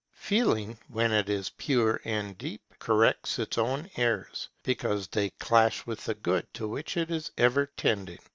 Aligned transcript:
Feeling, 0.17 0.79
when 0.87 1.11
it 1.11 1.29
is 1.29 1.51
pure 1.51 2.01
and 2.05 2.35
deep, 2.39 2.63
corrects 2.79 3.37
its 3.37 3.55
own 3.59 3.87
errors, 3.97 4.49
because 4.63 5.07
they 5.09 5.29
clash 5.29 5.85
with 5.85 6.05
the 6.05 6.15
good 6.15 6.51
to 6.55 6.67
which 6.67 6.97
it 6.97 7.11
is 7.11 7.31
ever 7.37 7.67
tending. 7.77 8.17